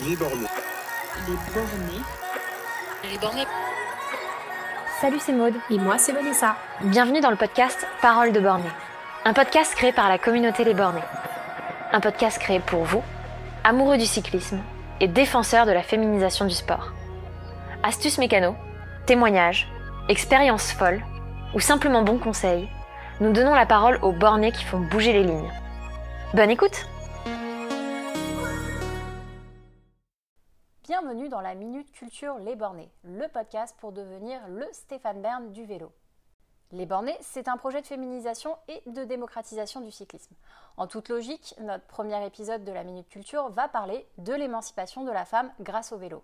[0.00, 0.48] Les bornés.
[1.28, 2.02] Les bornés.
[3.04, 3.46] Les bornés.
[5.00, 5.54] Salut, c'est Maude.
[5.70, 6.56] Et moi, c'est Vanessa.
[6.80, 8.64] Bienvenue dans le podcast Parole de bornés.
[9.24, 11.04] Un podcast créé par la communauté Les Bornés.
[11.92, 13.02] Un podcast créé pour vous,
[13.62, 14.58] amoureux du cyclisme
[15.00, 16.92] et défenseurs de la féminisation du sport.
[17.84, 18.56] Astuces mécano,
[19.06, 19.68] témoignages,
[20.08, 21.04] expériences folles
[21.54, 22.68] ou simplement bons conseils,
[23.20, 25.52] nous donnons la parole aux bornés qui font bouger les lignes.
[26.34, 26.88] Bonne écoute
[31.00, 35.64] Bienvenue dans la Minute Culture Les Bornés, le podcast pour devenir le Stéphane Bern du
[35.64, 35.90] vélo.
[36.70, 40.36] Les Bornés, c'est un projet de féminisation et de démocratisation du cyclisme.
[40.76, 45.10] En toute logique, notre premier épisode de la Minute Culture va parler de l'émancipation de
[45.10, 46.22] la femme grâce au vélo.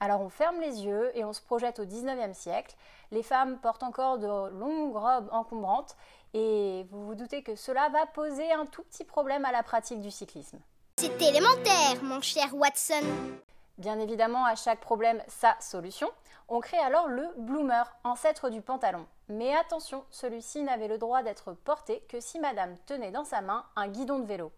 [0.00, 2.74] Alors on ferme les yeux et on se projette au 19e siècle.
[3.10, 5.94] Les femmes portent encore de longues robes encombrantes
[6.32, 10.00] et vous vous doutez que cela va poser un tout petit problème à la pratique
[10.00, 10.58] du cyclisme.
[10.96, 13.04] C'est élémentaire, mon cher Watson.
[13.78, 16.10] Bien évidemment, à chaque problème, sa solution.
[16.48, 19.06] On crée alors le bloomer, ancêtre du pantalon.
[19.28, 23.64] Mais attention, celui-ci n'avait le droit d'être porté que si madame tenait dans sa main
[23.76, 24.50] un guidon de vélo.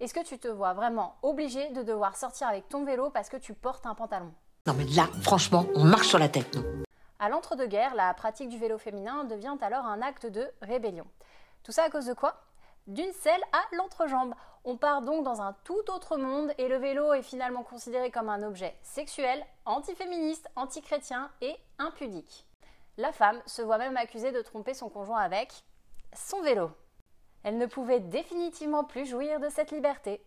[0.00, 3.36] Est-ce que tu te vois vraiment obligé de devoir sortir avec ton vélo parce que
[3.36, 4.32] tu portes un pantalon?
[4.66, 6.64] Non mais là, franchement, on marche sur la tête, nous.
[7.18, 11.04] À l'entre-deux-guerres, la pratique du vélo féminin devient alors un acte de rébellion.
[11.62, 12.40] Tout ça à cause de quoi?
[12.88, 14.34] D'une selle à l'entrejambe.
[14.64, 18.28] On part donc dans un tout autre monde et le vélo est finalement considéré comme
[18.28, 22.44] un objet sexuel, antiféministe, antichrétien et impudique.
[22.96, 25.52] La femme se voit même accusée de tromper son conjoint avec
[26.12, 26.70] son vélo.
[27.44, 30.20] Elle ne pouvait définitivement plus jouir de cette liberté.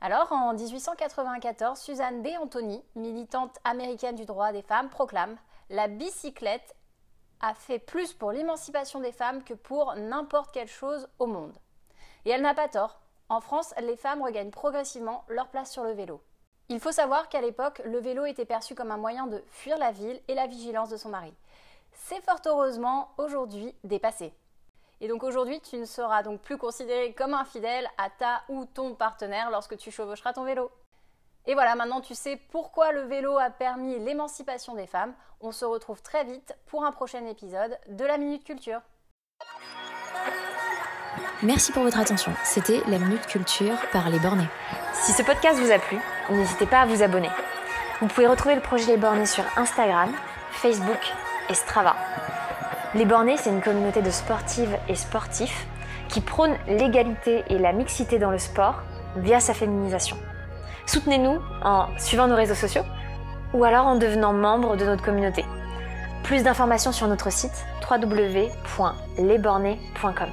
[0.00, 2.28] Alors, en 1894, Suzanne B.
[2.40, 5.36] Anthony, militante américaine du droit des femmes, proclame
[5.70, 6.74] La bicyclette
[7.40, 11.56] a fait plus pour l'émancipation des femmes que pour n'importe quelle chose au monde.
[12.24, 13.00] Et elle n'a pas tort.
[13.28, 16.22] En France, les femmes regagnent progressivement leur place sur le vélo.
[16.68, 19.90] Il faut savoir qu'à l'époque, le vélo était perçu comme un moyen de fuir la
[19.90, 21.34] ville et la vigilance de son mari.
[21.92, 24.32] C'est fort heureusement aujourd'hui dépassé.
[25.00, 28.94] Et donc aujourd'hui, tu ne seras donc plus considéré comme infidèle à ta ou ton
[28.94, 30.70] partenaire lorsque tu chevaucheras ton vélo.
[31.46, 35.12] Et voilà, maintenant tu sais pourquoi le vélo a permis l'émancipation des femmes.
[35.40, 38.80] On se retrouve très vite pour un prochain épisode de la Minute Culture.
[41.42, 42.32] Merci pour votre attention.
[42.44, 44.48] C'était la Minute Culture par les Bornés.
[44.92, 45.98] Si ce podcast vous a plu,
[46.30, 47.30] n'hésitez pas à vous abonner.
[48.00, 50.10] Vous pouvez retrouver le projet Les Bornés sur Instagram,
[50.50, 51.12] Facebook
[51.48, 51.96] et Strava.
[52.94, 55.66] Les Bornés, c'est une communauté de sportives et sportifs
[56.08, 58.82] qui prône l'égalité et la mixité dans le sport
[59.16, 60.16] via sa féminisation.
[60.86, 62.84] Soutenez-nous en suivant nos réseaux sociaux
[63.54, 65.44] ou alors en devenant membre de notre communauté.
[66.22, 70.28] Plus d'informations sur notre site www.lesbornés.com.